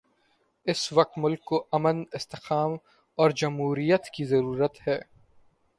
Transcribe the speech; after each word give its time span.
اس 0.65 0.93
وقت 0.93 1.17
ملک 1.17 1.39
کو 1.43 1.65
امن، 1.71 2.03
استحکام 2.13 2.71
اور 3.17 3.29
جمہوریت 3.29 4.05
کی 4.05 4.25
ضرورت 4.25 4.87
ہے۔ 4.87 4.99